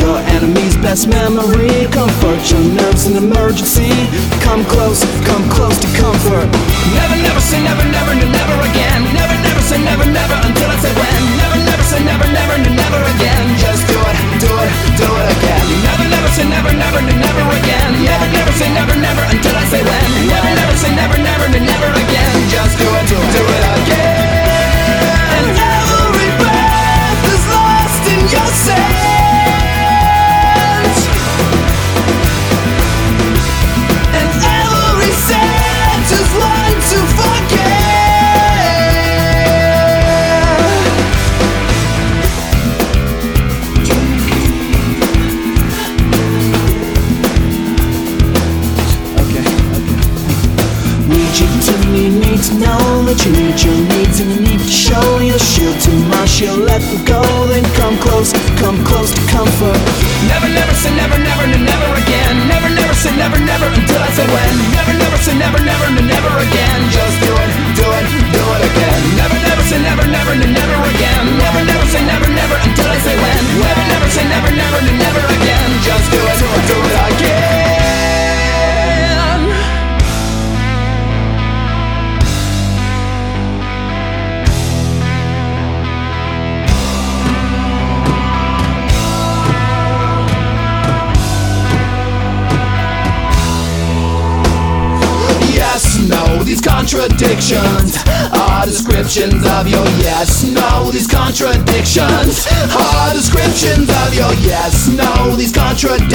[0.03, 1.87] Your enemy's best memory.
[1.95, 3.95] Comfort your nerves in emergency.
[4.43, 6.51] Come close, come close to comfort.
[6.91, 9.01] Never, never say never, never, never again.
[9.15, 11.23] Never, never say never, never until I say when.
[11.39, 13.45] Never, never say never, never, never again.
[13.63, 15.65] Just do it, do it, do it again.
[15.87, 17.91] Never, never say never, never, never again.
[18.03, 20.09] Never, never say never, never until I say when.
[20.27, 22.35] Never, never say never, never, never again.
[22.51, 24.35] Just do it, do it, do it again.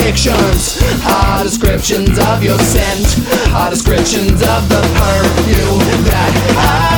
[0.10, 6.89] Are descriptions of your scent, are descriptions of the perfume that I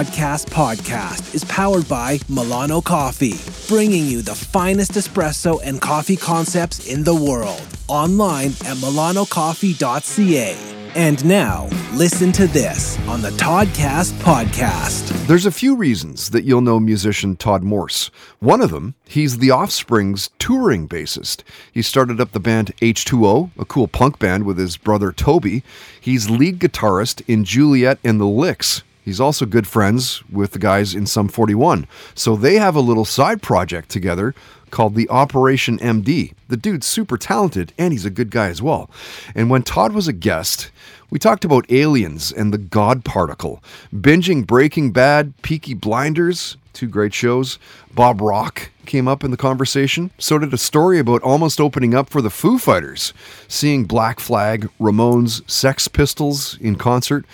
[0.00, 3.34] The Toddcast podcast is powered by Milano Coffee,
[3.68, 7.60] bringing you the finest espresso and coffee concepts in the world.
[7.86, 10.56] Online at milanocoffee.ca.
[10.94, 15.26] And now, listen to this on the Toddcast podcast.
[15.26, 18.10] There's a few reasons that you'll know musician Todd Morse.
[18.38, 21.42] One of them, he's the Offspring's touring bassist.
[21.70, 25.62] He started up the band H2O, a cool punk band with his brother Toby.
[26.00, 28.82] He's lead guitarist in Juliet and the Licks.
[29.04, 31.86] He's also good friends with the guys in Sum 41.
[32.14, 34.34] So they have a little side project together
[34.70, 36.34] called the Operation MD.
[36.48, 38.90] The dude's super talented and he's a good guy as well.
[39.34, 40.70] And when Todd was a guest,
[41.10, 47.12] we talked about aliens and the God particle, binging Breaking Bad, Peaky Blinders, two great
[47.12, 47.58] shows.
[47.92, 50.10] Bob Rock came up in the conversation.
[50.18, 53.12] So did a story about almost opening up for the Foo Fighters,
[53.48, 57.24] seeing Black Flag, Ramones, Sex Pistols in concert.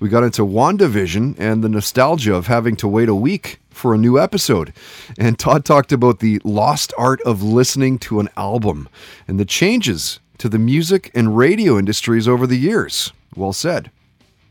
[0.00, 3.98] We got into WandaVision and the nostalgia of having to wait a week for a
[3.98, 4.72] new episode.
[5.18, 8.88] And Todd talked about the lost art of listening to an album
[9.26, 13.12] and the changes to the music and radio industries over the years.
[13.34, 13.90] Well said.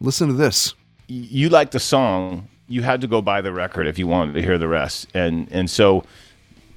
[0.02, 0.74] Listen to this.
[1.08, 4.42] you liked the song, you had to go buy the record if you wanted to
[4.42, 5.08] hear the rest.
[5.14, 6.04] And and so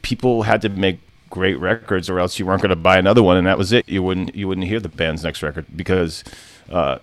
[0.02, 1.00] people had to make
[1.30, 3.88] great records or else you weren't going to buy another one and that was it.
[3.88, 6.24] You wouldn't you wouldn't hear the band's next record because
[6.70, 6.98] uh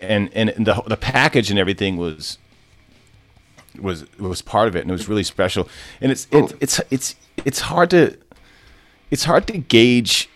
[0.00, 2.38] and and the the package and everything was
[3.80, 5.68] was was part of it and it was really special.
[6.00, 8.16] And it's it's it's it's it's hard to
[9.10, 10.28] it's hard to gauge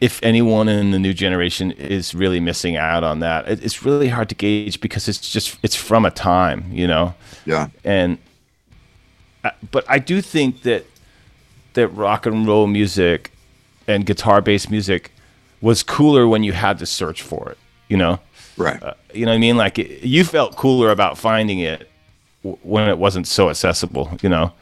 [0.00, 3.48] if anyone in the new generation is really missing out on that.
[3.48, 7.14] It, it's really hard to gauge because it's just it's from a time, you know.
[7.44, 7.68] Yeah.
[7.84, 8.18] And
[9.44, 10.84] uh, but I do think that
[11.74, 13.32] that rock and roll music
[13.86, 15.12] and guitar based music
[15.60, 18.20] was cooler when you had to search for it, you know.
[18.58, 18.82] Right.
[18.82, 19.56] Uh, you know what I mean?
[19.56, 21.88] Like it, you felt cooler about finding it
[22.42, 24.52] w- when it wasn't so accessible, you know.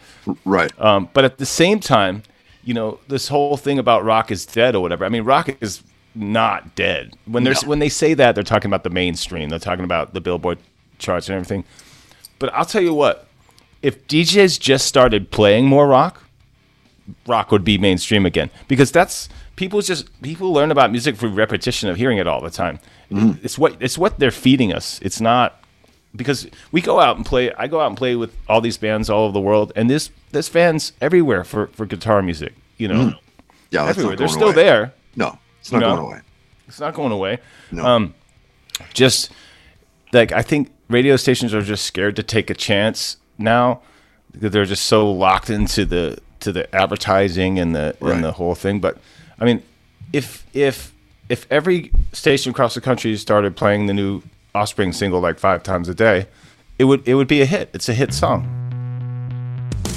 [0.45, 0.71] Right.
[0.81, 2.23] Um, but at the same time,
[2.65, 5.05] you know, this whole thing about rock is dead or whatever.
[5.05, 5.83] I mean, rock is
[6.15, 7.15] not dead.
[7.27, 9.49] When there's when they say that, they're talking about the mainstream.
[9.49, 10.59] They're talking about the Billboard
[10.99, 11.65] charts and everything.
[12.39, 13.27] But I'll tell you what,
[13.83, 16.23] if DJs just started playing more rock,
[17.27, 21.89] rock would be mainstream again because that's people just people learn about music through repetition
[21.89, 22.79] of hearing it all the time.
[23.11, 24.99] It's what it's what they're feeding us.
[25.03, 25.63] It's not
[26.15, 27.53] because we go out and play.
[27.55, 30.11] I go out and play with all these bands all over the world, and there's
[30.33, 32.55] there's fans everywhere for for guitar music.
[32.79, 33.19] You know, Mm.
[33.71, 34.17] Yeah, that's everywhere.
[34.17, 34.55] They're still away.
[34.55, 34.93] there.
[35.17, 35.97] No, it's you not know?
[35.97, 36.21] going away.
[36.69, 37.39] It's not going away.
[37.73, 37.85] No.
[37.85, 38.15] Um,
[38.95, 39.31] just
[40.13, 43.81] like I think radio stations are just scared to take a chance now
[44.33, 48.15] because they're just so locked into the to the advertising and the Right.
[48.15, 48.81] and the whole thing.
[48.81, 48.99] But
[49.39, 49.63] I mean,
[50.13, 50.93] if if
[51.29, 54.23] if every station across the country started playing the new
[54.55, 56.27] Offspring single like five times a day,
[56.79, 57.69] it would it would be a hit.
[57.75, 58.53] It's a hit song.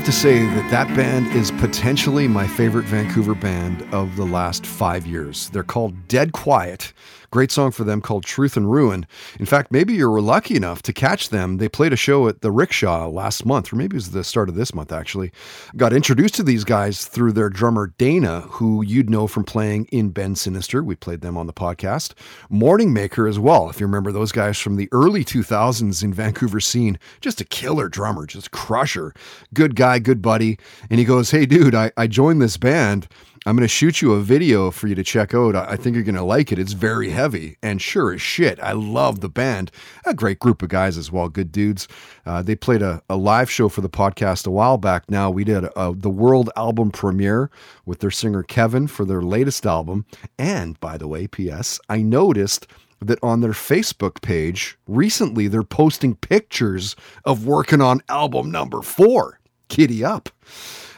[0.00, 4.64] have to say that that band is potentially my favorite Vancouver band of the last
[4.64, 5.50] five years.
[5.50, 6.94] They're called Dead Quiet.
[7.30, 9.06] Great song for them called Truth and Ruin.
[9.38, 11.58] In fact, maybe you were lucky enough to catch them.
[11.58, 14.48] They played a show at the Rickshaw last month, or maybe it was the start
[14.48, 15.30] of this month, actually.
[15.76, 20.10] Got introduced to these guys through their drummer Dana, who you'd know from playing in
[20.10, 20.82] Bend Sinister.
[20.82, 22.14] We played them on the podcast.
[22.48, 26.58] Morning Maker as well, if you remember those guys from the early 2000s in Vancouver
[26.58, 26.98] scene.
[27.20, 29.14] Just a killer drummer, just crusher.
[29.54, 30.58] Good guy, good buddy.
[30.90, 33.06] And he goes, Hey, dude, I, I joined this band.
[33.46, 35.56] I'm going to shoot you a video for you to check out.
[35.56, 36.58] I think you're going to like it.
[36.58, 38.60] It's very heavy and sure as shit.
[38.60, 39.70] I love the band.
[40.04, 41.30] A great group of guys as well.
[41.30, 41.88] Good dudes.
[42.26, 45.30] Uh, they played a, a live show for the podcast a while back now.
[45.30, 47.50] We did a, the world album premiere
[47.86, 50.04] with their singer Kevin for their latest album.
[50.38, 52.66] And by the way, P.S., I noticed
[53.00, 59.39] that on their Facebook page recently they're posting pictures of working on album number four.
[59.70, 60.28] Kitty up.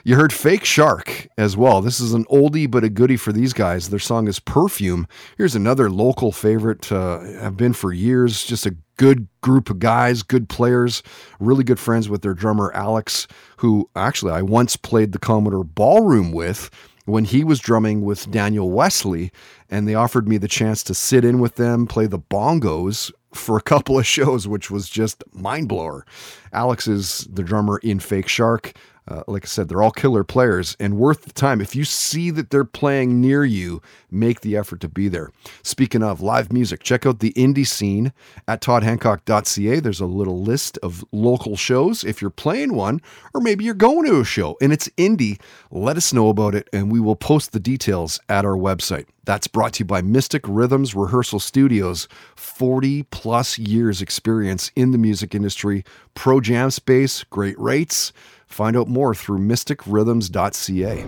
[0.04, 1.80] You heard Fake Shark as well.
[1.80, 3.88] This is an oldie but a goodie for these guys.
[3.88, 5.06] Their song is Perfume.
[5.36, 6.90] Here's another local favorite.
[6.90, 8.44] Uh, have been for years.
[8.44, 11.04] Just a good group of guys, good players,
[11.38, 16.32] really good friends with their drummer Alex, who actually I once played the Commodore Ballroom
[16.32, 16.68] with
[17.04, 19.30] when he was drumming with Daniel Wesley,
[19.70, 23.56] and they offered me the chance to sit in with them, play the bongos for
[23.56, 26.04] a couple of shows, which was just mind blower.
[26.52, 28.72] Alex is the drummer in Fake Shark.
[29.08, 31.60] Uh, like I said, they're all killer players and worth the time.
[31.60, 35.30] If you see that they're playing near you, make the effort to be there.
[35.62, 38.12] Speaking of live music, check out the indie scene
[38.46, 39.80] at toddhancock.ca.
[39.80, 42.04] There's a little list of local shows.
[42.04, 43.00] If you're playing one,
[43.34, 45.40] or maybe you're going to a show and it's indie,
[45.72, 49.06] let us know about it and we will post the details at our website.
[49.24, 52.08] That's brought to you by Mystic Rhythms Rehearsal Studios.
[52.34, 55.84] 40 plus years experience in the music industry,
[56.14, 58.12] pro jam space, great rates.
[58.52, 61.04] Find out more through mysticrhythms.ca.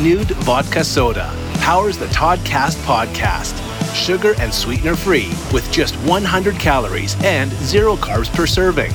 [0.00, 3.64] Nude Vodka Soda powers the Todd Cast podcast.
[3.94, 8.92] Sugar and sweetener free with just 100 calories and zero carbs per serving.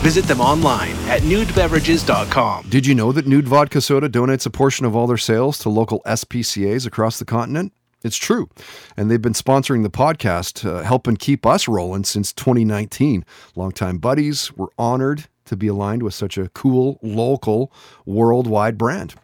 [0.00, 2.70] Visit them online at nudebeverages.com.
[2.70, 5.68] Did you know that Nude Vodka Soda donates a portion of all their sales to
[5.68, 7.74] local SPCAs across the continent?
[8.02, 8.48] It's true.
[8.96, 13.26] And they've been sponsoring the podcast, uh, helping keep us rolling since 2019.
[13.56, 14.56] Longtime buddies.
[14.56, 17.72] We're honored to be aligned with such a cool, local,
[18.04, 19.14] worldwide brand.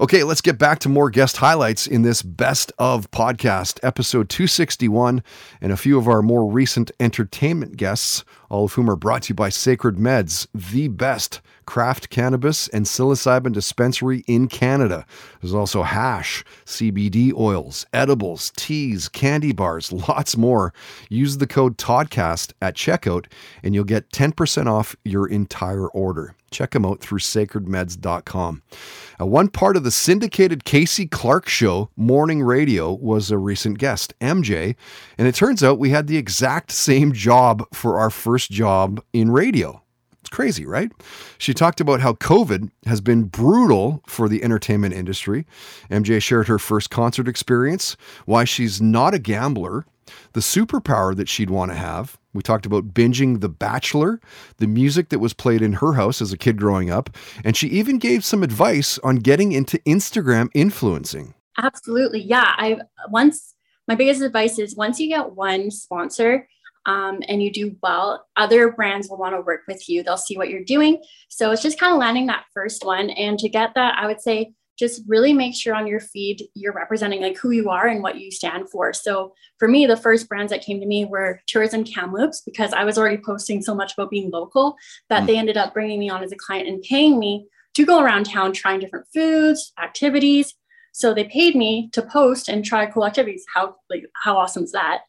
[0.00, 5.22] Okay, let's get back to more guest highlights in this best of podcast, episode 261,
[5.60, 9.28] and a few of our more recent entertainment guests, all of whom are brought to
[9.30, 15.06] you by Sacred Meds, the best craft cannabis and psilocybin dispensary in Canada.
[15.40, 20.72] There's also hash, CBD oils, edibles, teas, candy bars, lots more.
[21.08, 23.26] Use the code TODCAST at checkout
[23.62, 26.34] and you'll get 10% off your entire order.
[26.52, 28.62] Check them out through sacredmeds.com.
[29.20, 34.14] Uh, one part of the syndicated Casey Clark show, Morning Radio, was a recent guest,
[34.20, 34.76] MJ.
[35.18, 39.30] And it turns out we had the exact same job for our first job in
[39.30, 39.81] radio.
[40.32, 40.90] Crazy, right?
[41.36, 45.46] She talked about how COVID has been brutal for the entertainment industry.
[45.90, 49.84] MJ shared her first concert experience, why she's not a gambler,
[50.32, 52.18] the superpower that she'd want to have.
[52.32, 54.22] We talked about binging The Bachelor,
[54.56, 57.10] the music that was played in her house as a kid growing up,
[57.44, 61.34] and she even gave some advice on getting into Instagram influencing.
[61.58, 62.22] Absolutely.
[62.22, 62.54] Yeah.
[62.56, 62.78] I
[63.10, 63.54] once
[63.86, 66.48] my biggest advice is once you get one sponsor
[66.86, 70.02] um, and you do well, other brands will want to work with you.
[70.02, 71.02] They'll see what you're doing.
[71.28, 73.10] So it's just kind of landing that first one.
[73.10, 76.72] And to get that, I would say just really make sure on your feed you're
[76.72, 78.92] representing like who you are and what you stand for.
[78.92, 82.84] So for me, the first brands that came to me were Tourism Kamloops because I
[82.84, 84.76] was already posting so much about being local
[85.08, 88.02] that they ended up bringing me on as a client and paying me to go
[88.02, 90.54] around town trying different foods, activities.
[90.92, 93.44] So they paid me to post and try cool activities.
[93.54, 95.02] How like how awesome is that?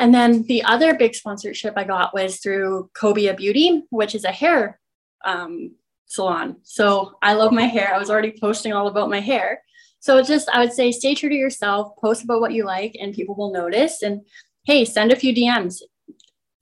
[0.00, 4.32] And then the other big sponsorship I got was through Cobia Beauty, which is a
[4.32, 4.80] hair
[5.26, 5.72] um,
[6.06, 6.56] salon.
[6.62, 7.94] So I love my hair.
[7.94, 9.62] I was already posting all about my hair.
[10.00, 12.96] So it's just, I would say, stay true to yourself, post about what you like,
[12.98, 14.00] and people will notice.
[14.00, 14.22] And
[14.64, 15.82] hey, send a few DMs.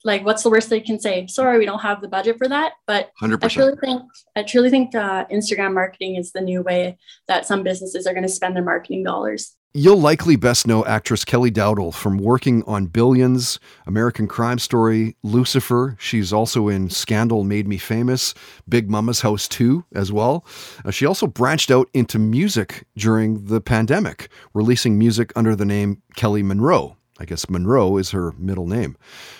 [0.03, 1.25] Like, what's the worst they can say?
[1.27, 2.73] Sorry, we don't have the budget for that.
[2.87, 3.49] But I 100%.
[3.51, 4.01] truly think,
[4.35, 6.97] I truly think uh, Instagram marketing is the new way
[7.29, 9.55] that some businesses are going to spend their marketing dollars.
[9.71, 15.95] You'll likely best know actress Kelly Dowdle from working on Billions, American Crime Story, Lucifer.
[15.99, 18.33] She's also in Scandal Made Me Famous,
[18.67, 20.43] Big Momma's House 2 as well.
[20.83, 26.01] Uh, she also branched out into music during the pandemic, releasing music under the name
[26.15, 26.97] Kelly Monroe.
[27.19, 28.97] I guess Monroe is her middle name.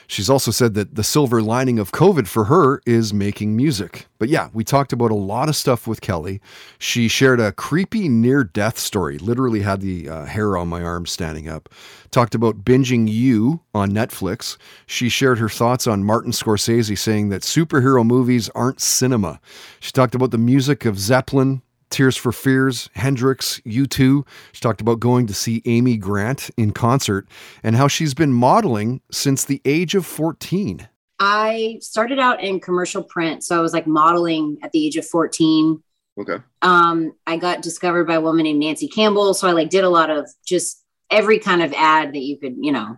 [0.07, 4.07] She's also said that the silver lining of COVID for her is making music.
[4.17, 6.41] But yeah, we talked about a lot of stuff with Kelly.
[6.77, 11.05] She shared a creepy near death story, literally had the uh, hair on my arm
[11.05, 11.69] standing up.
[12.11, 14.57] Talked about binging You on Netflix.
[14.85, 19.39] She shared her thoughts on Martin Scorsese saying that superhero movies aren't cinema.
[19.79, 24.25] She talked about the music of Zeppelin, Tears for Fears, Hendrix, U2.
[24.51, 27.27] She talked about going to see Amy Grant in concert
[27.63, 30.87] and how she's been modeling since the age of 14.
[31.19, 33.43] I started out in commercial print.
[33.43, 35.83] So I was like modeling at the age of 14.
[36.19, 36.37] Okay.
[36.61, 39.33] Um, I got discovered by a woman named Nancy Campbell.
[39.33, 42.55] So I like did a lot of just every kind of ad that you could,
[42.59, 42.97] you know,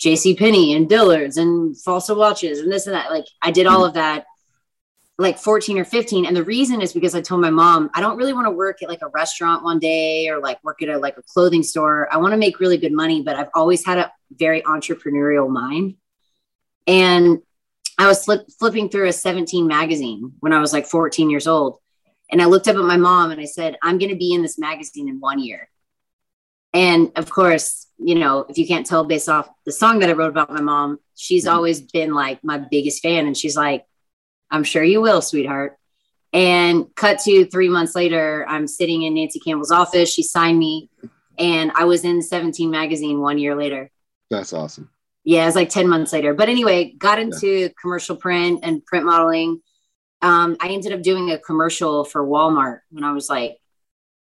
[0.00, 3.10] JC Penney and Dillard's and Fossil watches and this and that.
[3.10, 4.24] Like I did all of that
[5.16, 8.16] like 14 or 15 and the reason is because i told my mom i don't
[8.16, 10.98] really want to work at like a restaurant one day or like work at a
[10.98, 12.08] like a clothing store.
[12.10, 15.96] I want to make really good money but i've always had a very entrepreneurial mind.
[16.86, 17.38] And
[17.98, 21.78] i was flip, flipping through a 17 magazine when i was like 14 years old.
[22.30, 24.42] And i looked up at my mom and i said i'm going to be in
[24.42, 25.68] this magazine in one year.
[26.72, 30.12] And of course you know if you can't tell based off the song that i
[30.12, 31.54] wrote about my mom she's mm-hmm.
[31.54, 33.26] always been like my biggest fan.
[33.26, 33.86] And she's like
[34.50, 35.78] I'm sure you will, sweetheart.
[36.32, 40.12] And cut to three months later, I'm sitting in Nancy Campbell's office.
[40.12, 40.90] She signed me,
[41.38, 43.90] and I was in 17 magazine one year later.
[44.30, 44.90] That's awesome.
[45.22, 46.34] Yeah, it was like 10 months later.
[46.34, 49.62] But anyway, got into commercial print and print modeling.
[50.22, 53.58] Um, I ended up doing a commercial for Walmart when I was like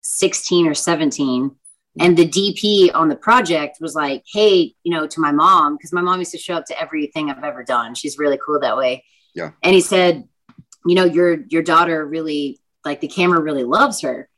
[0.02, 1.54] 16 or 17.
[1.98, 5.92] And the DP on the project was like, hey, you know, to my mom, because
[5.92, 7.94] my mom used to show up to everything I've ever done.
[7.94, 9.04] She's really cool that way.
[9.34, 9.50] Yeah.
[9.62, 10.28] And he said,
[10.86, 14.28] you know, your your daughter really like the camera really loves her.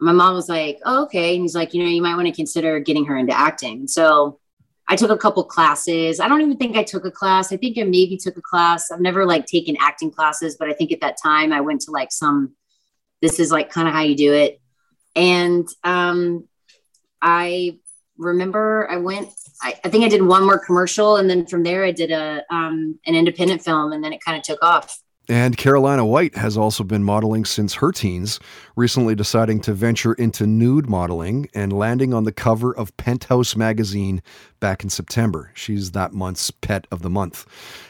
[0.00, 1.34] My mom was like, oh, okay.
[1.34, 3.88] And he's like, you know, you might want to consider getting her into acting.
[3.88, 4.38] So
[4.88, 6.18] I took a couple classes.
[6.18, 7.52] I don't even think I took a class.
[7.52, 8.90] I think I maybe took a class.
[8.90, 11.90] I've never like taken acting classes, but I think at that time I went to
[11.90, 12.54] like some,
[13.20, 14.60] this is like kind of how you do it.
[15.14, 16.48] And um,
[17.20, 17.78] I
[18.18, 19.30] remember I went,
[19.62, 21.16] I, I think I did one more commercial.
[21.16, 24.36] And then from there I did a, um, an independent film and then it kind
[24.36, 25.00] of took off.
[25.30, 28.40] And Carolina White has also been modeling since her teens,
[28.76, 34.22] recently deciding to venture into nude modeling and landing on the cover of Penthouse magazine
[34.60, 35.50] back in September.
[35.54, 37.46] She's that month's pet of the month.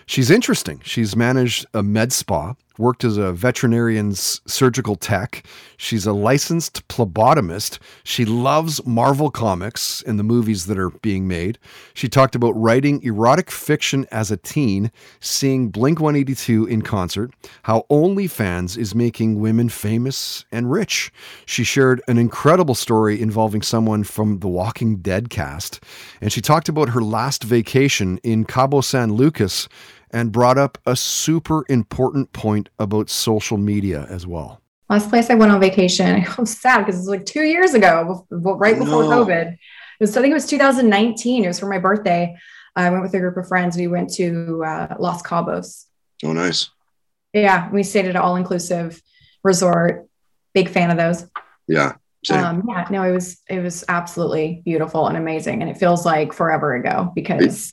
[0.06, 0.80] She's interesting.
[0.84, 5.44] She's managed a med spa, worked as a veterinarian's surgical tech.
[5.76, 7.78] She's a licensed phlebotomist.
[8.04, 11.58] She loves Marvel comics and the movies that are being made.
[11.92, 14.90] She talked about writing erotic fiction as a teen,
[15.20, 17.32] seeing Blink 182 in concert,
[17.64, 21.12] how OnlyFans is making women famous and rich.
[21.44, 25.82] She shared an incredible story involving someone from the Walking Dead cast,
[26.20, 29.68] and she talked about her last vacation in Cabo San Lucas
[30.10, 34.62] and brought up a super important point about social media as well.
[34.88, 37.74] Last place I went on vacation, I was sad because it was like two years
[37.74, 39.10] ago, right before No.
[39.24, 39.52] COVID.
[39.52, 39.58] It
[40.00, 41.44] was, I think it was 2019.
[41.44, 42.34] It was for my birthday.
[42.74, 43.76] I went with a group of friends.
[43.76, 45.84] We went to uh, Los Cabos.
[46.24, 46.70] Oh, nice.
[47.34, 49.02] Yeah, we stayed at an all-inclusive
[49.44, 50.06] resort.
[50.54, 51.26] Big fan of those.
[51.66, 51.96] Yeah.
[52.30, 56.32] Um, yeah, no, it was it was absolutely beautiful and amazing, and it feels like
[56.32, 57.72] forever ago because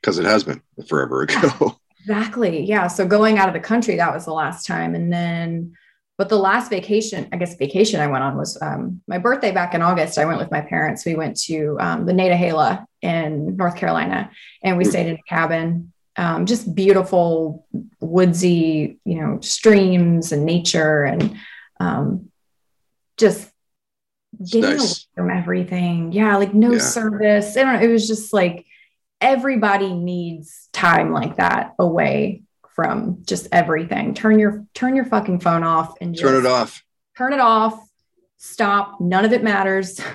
[0.00, 1.76] Because it has been forever ago.
[2.06, 2.62] Exactly.
[2.64, 2.86] Yeah.
[2.86, 4.94] So going out of the country, that was the last time.
[4.94, 5.72] And then,
[6.18, 9.72] but the last vacation, I guess vacation I went on was um, my birthday back
[9.72, 10.18] in August.
[10.18, 11.06] I went with my parents.
[11.06, 14.30] We went to um, the Nantahala in North Carolina
[14.62, 15.94] and we stayed in a cabin.
[16.16, 17.66] Um, just beautiful,
[18.00, 21.38] woodsy, you know, streams and nature and
[21.80, 22.30] um,
[23.16, 23.50] just
[24.42, 26.12] getting away from everything.
[26.12, 26.36] Yeah.
[26.36, 26.78] Like no Yeah.
[26.78, 27.56] service.
[27.56, 27.80] I don't know.
[27.80, 28.64] It was just like,
[29.20, 32.42] everybody needs time like that away
[32.74, 34.14] from just everything.
[34.14, 36.82] Turn your turn your fucking phone off and Turn it off.
[37.16, 37.78] Turn it off.
[38.36, 39.00] Stop.
[39.00, 40.00] None of it matters.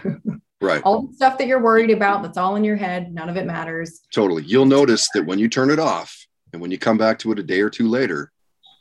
[0.62, 0.82] Right.
[0.84, 3.14] all the stuff that you're worried about, that's all in your head.
[3.14, 4.02] None of it matters.
[4.14, 4.44] Totally.
[4.44, 7.40] You'll notice that when you turn it off and when you come back to it
[7.40, 8.30] a day or two later,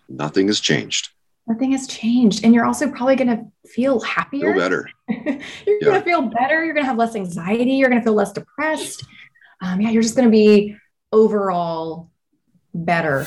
[0.08, 1.10] nothing has changed.
[1.48, 2.44] Nothing has changed.
[2.44, 4.52] And you're also probably gonna feel happier.
[4.52, 4.90] Feel better.
[5.66, 6.64] you're gonna feel better.
[6.64, 7.72] You're gonna have less anxiety.
[7.72, 9.04] You're gonna feel less depressed.
[9.62, 10.76] Um, yeah, you're just gonna be
[11.10, 12.10] overall
[12.74, 13.24] better.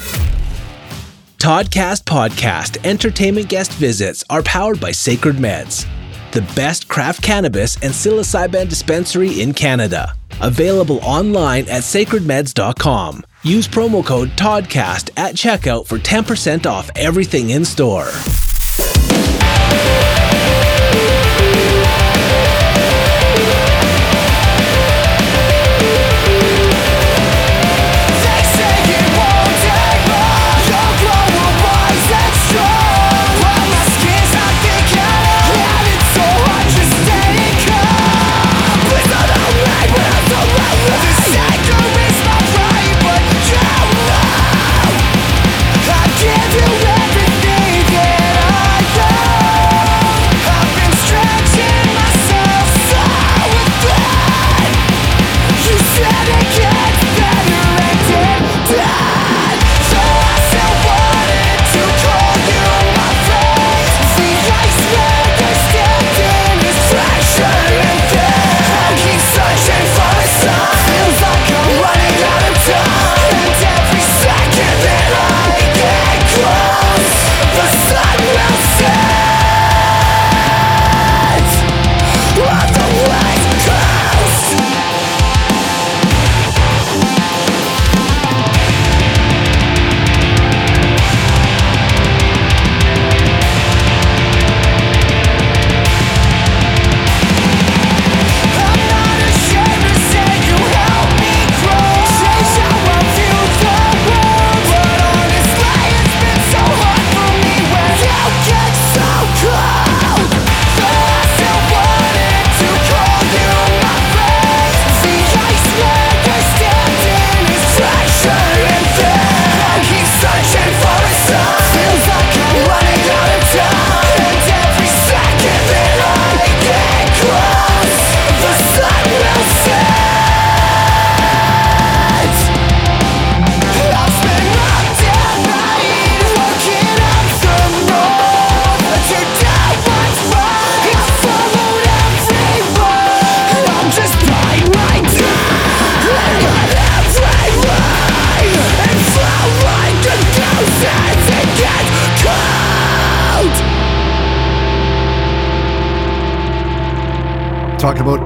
[1.40, 5.88] Toddcast Podcast entertainment guest visits are powered by Sacred Meds,
[6.32, 10.14] the best craft cannabis and psilocybin dispensary in Canada.
[10.40, 13.24] Available online at sacredmeds.com.
[13.44, 18.12] Use promo code TODCAST at checkout for 10% off everything in store.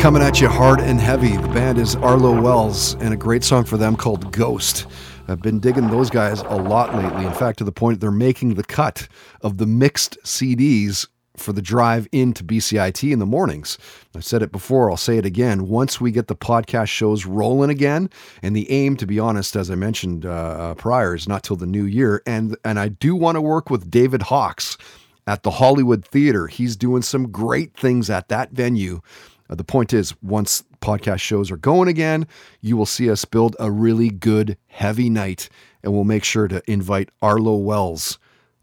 [0.05, 1.35] Coming at you hard and heavy.
[1.35, 4.85] The band is Arlo Wells, and a great song for them called Ghost.
[5.27, 7.25] I've been digging those guys a lot lately.
[7.25, 9.07] In fact, to the point they're making the cut
[9.41, 13.79] of the mixed CDs for the drive into BCIT in the mornings.
[14.15, 15.67] I've said it before, I'll say it again.
[15.67, 18.11] Once we get the podcast shows rolling again,
[18.43, 21.55] and the aim, to be honest, as I mentioned uh, uh, prior, is not till
[21.55, 22.21] the new year.
[22.27, 24.77] And and I do want to work with David Hawks
[25.25, 26.45] at the Hollywood Theater.
[26.45, 29.01] He's doing some great things at that venue.
[29.49, 32.27] Uh, the point is, once podcast shows are going again,
[32.61, 35.49] you will see us build a really good, heavy night,
[35.83, 38.17] and we'll make sure to invite Arlo Wells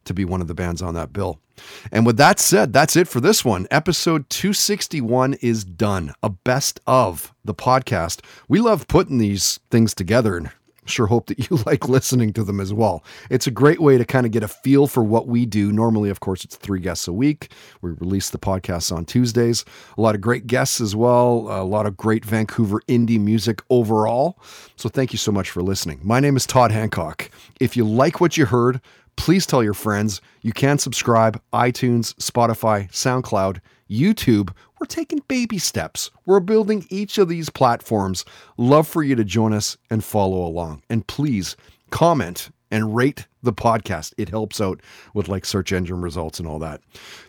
[0.05, 1.39] to be one of the bands on that bill.
[1.93, 3.67] And with that said, that's it for this one.
[3.71, 6.15] Episode 261 is done.
[6.23, 8.21] A best of the podcast.
[8.49, 10.51] We love putting these things together and
[10.87, 13.05] sure hope that you like listening to them as well.
[13.31, 15.73] It's a great way to kind of get a feel for what we do.
[15.73, 17.53] Normally, of course, it's three guests a week.
[17.81, 19.65] We release the podcasts on Tuesdays.
[19.97, 24.39] A lot of great guests as well, a lot of great Vancouver indie music overall.
[24.77, 26.01] So thank you so much for listening.
[26.03, 27.31] My name is Todd Hancock.
[27.61, 28.81] If you like what you heard,
[29.17, 30.21] please tell your friends.
[30.43, 33.61] You can subscribe iTunes, Spotify, SoundCloud,
[33.91, 34.51] YouTube.
[34.83, 36.11] We're taking baby steps.
[36.27, 38.25] We're building each of these platforms.
[38.57, 40.83] Love for you to join us and follow along.
[40.91, 41.57] And please
[41.91, 44.13] comment and rate the podcast.
[44.19, 44.81] It helps out
[45.15, 46.81] with like search engine results and all that.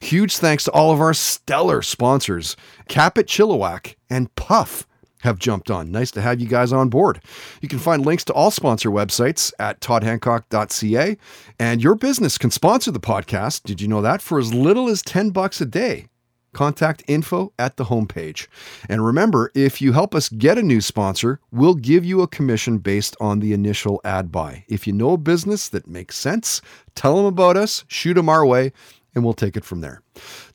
[0.01, 4.88] Huge thanks to all of our stellar sponsors, Capit Chilliwack and Puff
[5.22, 5.91] have jumped on.
[5.91, 7.22] Nice to have you guys on board.
[7.62, 11.18] You can find links to all sponsor websites at toddhancock.ca
[11.60, 13.62] and your business can sponsor the podcast.
[13.62, 16.08] Did you know that for as little as 10 bucks a day?
[16.54, 18.47] Contact info at the homepage.
[18.88, 22.78] And remember, if you help us get a new sponsor, we'll give you a commission
[22.78, 24.64] based on the initial ad buy.
[24.68, 26.62] If you know a business that makes sense,
[26.95, 28.72] tell them about us, shoot them our way,
[29.16, 30.01] and we'll take it from there.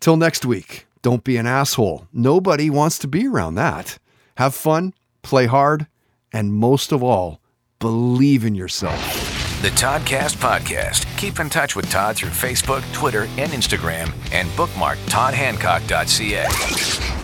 [0.01, 2.09] Till next week, don't be an asshole.
[2.13, 3.99] Nobody wants to be around that.
[4.37, 5.87] Have fun, play hard,
[6.33, 7.41] and most of all,
[7.79, 9.28] believe in yourself.
[9.61, 11.19] The Toddcast Podcast.
[11.19, 17.18] Keep in touch with Todd through Facebook, Twitter, and Instagram, and bookmark toddhancock.ca.